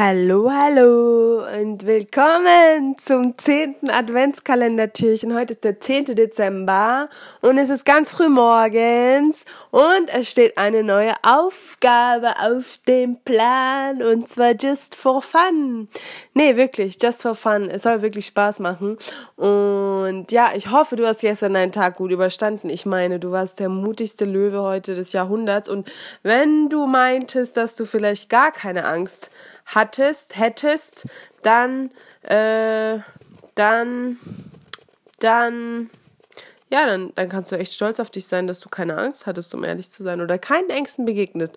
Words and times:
Hallo, 0.00 0.48
hallo 0.48 1.42
und 1.60 1.84
willkommen 1.84 2.96
zum 2.98 3.36
zehnten 3.36 3.90
Adventskalendertürchen. 3.90 5.34
Heute 5.34 5.54
ist 5.54 5.64
der 5.64 5.80
10. 5.80 6.14
Dezember 6.14 7.08
und 7.40 7.58
es 7.58 7.68
ist 7.68 7.84
ganz 7.84 8.12
früh 8.12 8.28
morgens 8.28 9.44
und 9.72 10.08
es 10.14 10.30
steht 10.30 10.56
eine 10.56 10.84
neue 10.84 11.14
Aufgabe 11.24 12.28
auf 12.40 12.78
dem 12.86 13.16
Plan 13.24 14.00
und 14.00 14.28
zwar 14.28 14.52
just 14.52 14.94
for 14.94 15.20
fun. 15.20 15.88
Nee, 16.32 16.54
wirklich, 16.54 17.02
just 17.02 17.22
for 17.22 17.34
fun. 17.34 17.68
Es 17.68 17.82
soll 17.82 18.00
wirklich 18.00 18.26
Spaß 18.26 18.60
machen 18.60 18.96
und 19.34 20.30
ja, 20.30 20.52
ich 20.54 20.70
hoffe, 20.70 20.94
du 20.94 21.08
hast 21.08 21.22
gestern 21.22 21.54
deinen 21.54 21.72
Tag 21.72 21.96
gut 21.96 22.12
überstanden. 22.12 22.70
Ich 22.70 22.86
meine, 22.86 23.18
du 23.18 23.32
warst 23.32 23.58
der 23.58 23.68
mutigste 23.68 24.26
Löwe 24.26 24.62
heute 24.62 24.94
des 24.94 25.12
Jahrhunderts 25.12 25.68
und 25.68 25.90
wenn 26.22 26.68
du 26.68 26.86
meintest, 26.86 27.56
dass 27.56 27.74
du 27.74 27.84
vielleicht 27.84 28.30
gar 28.30 28.52
keine 28.52 28.84
Angst 28.84 29.32
hattest, 29.68 30.38
hättest, 30.38 31.06
dann, 31.42 31.90
äh, 32.22 32.98
dann, 33.54 34.18
dann, 35.20 35.90
ja, 36.70 36.86
dann, 36.86 37.12
dann 37.14 37.28
kannst 37.28 37.52
du 37.52 37.58
echt 37.58 37.74
stolz 37.74 38.00
auf 38.00 38.10
dich 38.10 38.26
sein, 38.26 38.46
dass 38.46 38.60
du 38.60 38.68
keine 38.68 38.96
Angst 38.98 39.26
hattest, 39.26 39.54
um 39.54 39.64
ehrlich 39.64 39.90
zu 39.90 40.02
sein, 40.02 40.20
oder 40.20 40.38
keinen 40.38 40.70
Ängsten 40.70 41.04
begegnet 41.04 41.56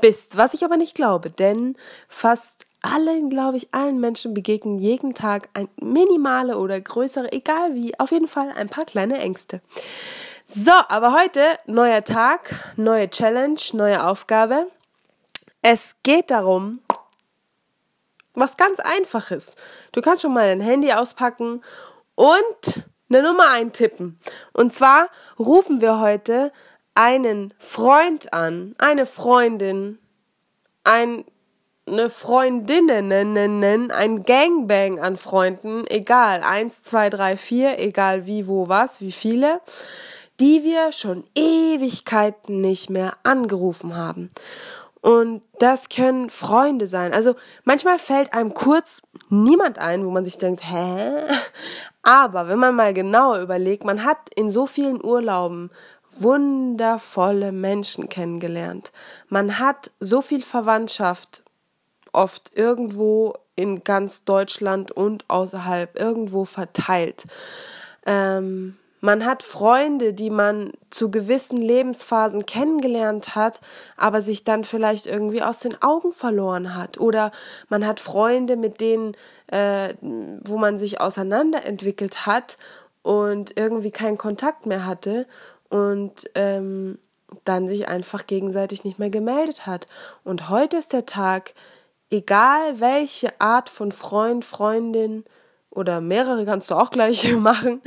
bist. 0.00 0.36
Was 0.36 0.54
ich 0.54 0.64
aber 0.64 0.76
nicht 0.76 0.94
glaube, 0.94 1.30
denn 1.30 1.76
fast 2.08 2.66
allen, 2.82 3.30
glaube 3.30 3.56
ich, 3.56 3.68
allen 3.72 4.00
Menschen 4.00 4.34
begegnen 4.34 4.78
jeden 4.78 5.14
Tag 5.14 5.48
ein 5.54 5.68
minimale 5.80 6.58
oder 6.58 6.80
größere, 6.80 7.32
egal 7.32 7.74
wie, 7.74 7.98
auf 7.98 8.10
jeden 8.10 8.28
Fall 8.28 8.50
ein 8.54 8.68
paar 8.68 8.84
kleine 8.84 9.18
Ängste. 9.18 9.60
So, 10.44 10.72
aber 10.88 11.14
heute 11.14 11.40
neuer 11.66 12.02
Tag, 12.02 12.54
neue 12.76 13.08
Challenge, 13.08 13.60
neue 13.72 14.04
Aufgabe. 14.04 14.66
Es 15.62 15.94
geht 16.02 16.32
darum, 16.32 16.80
was 18.34 18.56
ganz 18.56 18.80
einfaches. 18.80 19.56
Du 19.92 20.00
kannst 20.00 20.22
schon 20.22 20.32
mal 20.32 20.46
dein 20.46 20.60
Handy 20.60 20.92
auspacken 20.92 21.62
und 22.14 22.84
eine 23.08 23.22
Nummer 23.22 23.50
eintippen. 23.50 24.18
Und 24.52 24.72
zwar 24.72 25.08
rufen 25.38 25.80
wir 25.80 26.00
heute 26.00 26.52
einen 26.94 27.54
Freund 27.58 28.32
an, 28.32 28.74
eine 28.78 29.06
Freundin, 29.06 29.98
ein, 30.84 31.24
eine 31.86 32.10
Freundinnen, 32.10 33.90
ein 33.90 34.22
Gangbang 34.24 35.00
an 35.00 35.16
Freunden, 35.16 35.84
egal, 35.88 36.42
eins, 36.42 36.82
zwei, 36.82 37.10
drei, 37.10 37.36
vier, 37.36 37.78
egal 37.78 38.26
wie, 38.26 38.46
wo, 38.46 38.68
was, 38.68 39.00
wie 39.00 39.12
viele, 39.12 39.60
die 40.40 40.64
wir 40.64 40.92
schon 40.92 41.24
Ewigkeiten 41.34 42.60
nicht 42.60 42.90
mehr 42.90 43.14
angerufen 43.22 43.96
haben. 43.96 44.30
Und 45.02 45.42
das 45.58 45.88
können 45.88 46.30
Freunde 46.30 46.86
sein. 46.86 47.12
Also 47.12 47.34
manchmal 47.64 47.98
fällt 47.98 48.32
einem 48.32 48.54
kurz 48.54 49.02
niemand 49.28 49.80
ein, 49.80 50.06
wo 50.06 50.10
man 50.10 50.24
sich 50.24 50.38
denkt, 50.38 50.62
hä? 50.64 51.24
Aber 52.02 52.48
wenn 52.48 52.58
man 52.58 52.76
mal 52.76 52.94
genauer 52.94 53.40
überlegt, 53.40 53.84
man 53.84 54.04
hat 54.04 54.18
in 54.34 54.50
so 54.50 54.66
vielen 54.66 55.04
Urlauben 55.04 55.70
wundervolle 56.10 57.50
Menschen 57.50 58.08
kennengelernt. 58.08 58.92
Man 59.28 59.58
hat 59.58 59.90
so 59.98 60.22
viel 60.22 60.42
Verwandtschaft 60.42 61.42
oft 62.12 62.56
irgendwo 62.56 63.34
in 63.56 63.82
ganz 63.82 64.24
Deutschland 64.24 64.92
und 64.92 65.28
außerhalb 65.28 65.98
irgendwo 65.98 66.44
verteilt. 66.44 67.24
Ähm, 68.06 68.76
man 69.02 69.26
hat 69.26 69.42
Freunde, 69.42 70.14
die 70.14 70.30
man 70.30 70.72
zu 70.90 71.10
gewissen 71.10 71.56
Lebensphasen 71.56 72.46
kennengelernt 72.46 73.34
hat, 73.34 73.60
aber 73.96 74.22
sich 74.22 74.44
dann 74.44 74.62
vielleicht 74.62 75.06
irgendwie 75.06 75.42
aus 75.42 75.58
den 75.58 75.82
Augen 75.82 76.12
verloren 76.12 76.76
hat. 76.76 77.00
Oder 77.00 77.32
man 77.68 77.84
hat 77.84 77.98
Freunde, 77.98 78.56
mit 78.56 78.80
denen, 78.80 79.16
äh, 79.48 79.94
wo 80.00 80.56
man 80.56 80.78
sich 80.78 81.00
auseinanderentwickelt 81.00 82.26
hat 82.26 82.58
und 83.02 83.58
irgendwie 83.58 83.90
keinen 83.90 84.18
Kontakt 84.18 84.66
mehr 84.66 84.86
hatte 84.86 85.26
und 85.68 86.30
ähm, 86.36 86.96
dann 87.42 87.66
sich 87.66 87.88
einfach 87.88 88.28
gegenseitig 88.28 88.84
nicht 88.84 89.00
mehr 89.00 89.10
gemeldet 89.10 89.66
hat. 89.66 89.88
Und 90.22 90.48
heute 90.48 90.76
ist 90.76 90.92
der 90.92 91.06
Tag, 91.06 91.54
egal 92.08 92.78
welche 92.78 93.40
Art 93.40 93.68
von 93.68 93.90
Freund, 93.90 94.44
Freundin, 94.44 95.24
oder 95.72 96.00
mehrere 96.00 96.44
kannst 96.44 96.70
du 96.70 96.74
auch 96.74 96.90
gleich 96.90 97.32
machen, 97.36 97.82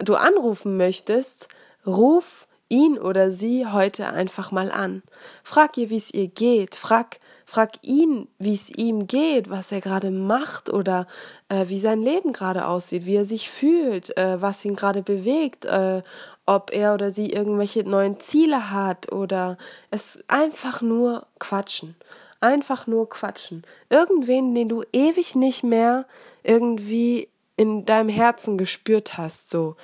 du 0.00 0.16
anrufen 0.16 0.76
möchtest, 0.76 1.48
ruf 1.86 2.46
ihn 2.68 2.98
oder 2.98 3.30
sie 3.30 3.66
heute 3.66 4.06
einfach 4.06 4.52
mal 4.52 4.70
an. 4.70 5.02
Frag 5.42 5.76
ihr, 5.76 5.90
wie 5.90 5.96
es 5.96 6.12
ihr 6.12 6.28
geht. 6.28 6.76
Frag, 6.76 7.18
frag 7.44 7.72
ihn, 7.82 8.28
wie 8.38 8.54
es 8.54 8.70
ihm 8.70 9.06
geht, 9.08 9.50
was 9.50 9.72
er 9.72 9.80
gerade 9.80 10.10
macht 10.10 10.70
oder 10.70 11.06
äh, 11.48 11.66
wie 11.68 11.80
sein 11.80 12.00
Leben 12.00 12.32
gerade 12.32 12.66
aussieht, 12.66 13.06
wie 13.06 13.16
er 13.16 13.24
sich 13.24 13.50
fühlt, 13.50 14.16
äh, 14.16 14.40
was 14.40 14.64
ihn 14.64 14.76
gerade 14.76 15.02
bewegt, 15.02 15.64
äh, 15.64 16.02
ob 16.46 16.72
er 16.72 16.94
oder 16.94 17.10
sie 17.10 17.30
irgendwelche 17.30 17.82
neuen 17.82 18.20
Ziele 18.20 18.70
hat 18.70 19.12
oder 19.12 19.58
es 19.90 20.20
einfach 20.28 20.80
nur 20.80 21.26
quatschen. 21.40 21.96
Einfach 22.40 22.86
nur 22.86 23.08
quatschen. 23.08 23.62
Irgendwen, 23.90 24.54
den 24.54 24.68
du 24.68 24.82
ewig 24.92 25.34
nicht 25.34 25.62
mehr 25.62 26.06
irgendwie 26.42 27.28
in 27.56 27.84
deinem 27.84 28.08
Herzen 28.08 28.56
gespürt 28.56 29.18
hast, 29.18 29.50
so, 29.50 29.76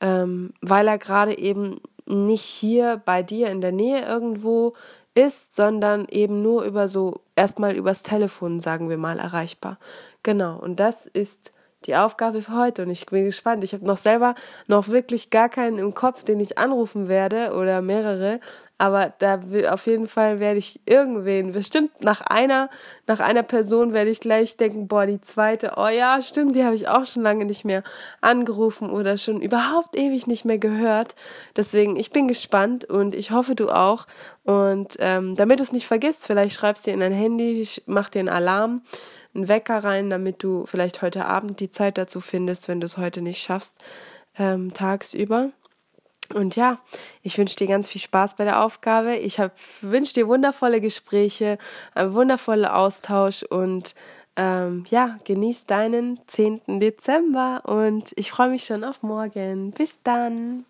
ähm, 0.00 0.52
weil 0.60 0.86
er 0.86 0.98
gerade 0.98 1.38
eben 1.38 1.80
nicht 2.04 2.44
hier 2.44 3.00
bei 3.04 3.22
dir 3.22 3.48
in 3.50 3.62
der 3.62 3.72
Nähe 3.72 4.04
irgendwo 4.04 4.74
ist, 5.14 5.56
sondern 5.56 6.06
eben 6.10 6.42
nur 6.42 6.64
über 6.64 6.88
so, 6.88 7.20
erstmal 7.36 7.74
übers 7.74 8.02
Telefon, 8.02 8.60
sagen 8.60 8.88
wir 8.88 8.98
mal, 8.98 9.18
erreichbar. 9.18 9.78
Genau, 10.22 10.58
und 10.58 10.80
das 10.80 11.06
ist 11.06 11.52
die 11.86 11.96
Aufgabe 11.96 12.42
für 12.42 12.56
heute 12.56 12.82
und 12.82 12.90
ich 12.90 13.06
bin 13.06 13.24
gespannt. 13.24 13.64
Ich 13.64 13.72
habe 13.72 13.84
noch 13.84 13.96
selber 13.96 14.34
noch 14.66 14.88
wirklich 14.88 15.30
gar 15.30 15.48
keinen 15.48 15.78
im 15.78 15.94
Kopf, 15.94 16.24
den 16.24 16.40
ich 16.40 16.58
anrufen 16.58 17.08
werde 17.08 17.54
oder 17.54 17.82
mehrere, 17.82 18.40
aber 18.82 19.12
da 19.20 19.40
auf 19.70 19.86
jeden 19.86 20.08
Fall 20.08 20.40
werde 20.40 20.58
ich 20.58 20.80
irgendwen, 20.86 21.52
bestimmt 21.52 22.02
nach 22.02 22.20
einer, 22.20 22.68
nach 23.06 23.20
einer 23.20 23.44
Person 23.44 23.92
werde 23.92 24.10
ich 24.10 24.18
gleich 24.18 24.56
denken, 24.56 24.88
boah, 24.88 25.06
die 25.06 25.20
zweite, 25.20 25.74
oh 25.76 25.86
ja, 25.86 26.20
stimmt, 26.20 26.56
die 26.56 26.64
habe 26.64 26.74
ich 26.74 26.88
auch 26.88 27.06
schon 27.06 27.22
lange 27.22 27.44
nicht 27.44 27.64
mehr 27.64 27.84
angerufen 28.20 28.90
oder 28.90 29.18
schon 29.18 29.40
überhaupt 29.40 29.96
ewig 29.96 30.26
nicht 30.26 30.44
mehr 30.44 30.58
gehört. 30.58 31.14
Deswegen, 31.54 31.94
ich 31.94 32.10
bin 32.10 32.26
gespannt 32.26 32.84
und 32.84 33.14
ich 33.14 33.30
hoffe, 33.30 33.54
du 33.54 33.70
auch. 33.70 34.08
Und 34.42 34.96
ähm, 34.98 35.36
damit 35.36 35.60
du 35.60 35.62
es 35.62 35.70
nicht 35.70 35.86
vergisst, 35.86 36.26
vielleicht 36.26 36.56
schreibst 36.56 36.84
du 36.84 36.90
dir 36.90 36.94
in 36.94 37.00
dein 37.00 37.12
Handy, 37.12 37.64
mach 37.86 38.10
dir 38.10 38.18
einen 38.18 38.28
Alarm 38.28 38.82
einen 39.34 39.48
Wecker 39.48 39.82
rein, 39.82 40.10
damit 40.10 40.42
du 40.42 40.66
vielleicht 40.66 41.02
heute 41.02 41.26
Abend 41.26 41.60
die 41.60 41.70
Zeit 41.70 41.98
dazu 41.98 42.20
findest, 42.20 42.68
wenn 42.68 42.80
du 42.80 42.86
es 42.86 42.98
heute 42.98 43.22
nicht 43.22 43.42
schaffst, 43.42 43.76
ähm, 44.38 44.72
tagsüber. 44.72 45.50
Und 46.34 46.56
ja, 46.56 46.78
ich 47.22 47.36
wünsche 47.36 47.56
dir 47.56 47.66
ganz 47.66 47.88
viel 47.88 48.00
Spaß 48.00 48.36
bei 48.36 48.44
der 48.44 48.62
Aufgabe. 48.62 49.16
Ich 49.16 49.38
wünsche 49.80 50.14
dir 50.14 50.28
wundervolle 50.28 50.80
Gespräche, 50.80 51.58
einen 51.94 52.14
wundervollen 52.14 52.64
Austausch 52.64 53.42
und 53.42 53.94
ähm, 54.36 54.84
ja, 54.88 55.18
genieß 55.24 55.66
deinen 55.66 56.18
10. 56.26 56.80
Dezember 56.80 57.62
und 57.66 58.12
ich 58.16 58.30
freue 58.30 58.48
mich 58.48 58.64
schon 58.64 58.82
auf 58.84 59.02
morgen. 59.02 59.72
Bis 59.72 59.98
dann. 60.02 60.64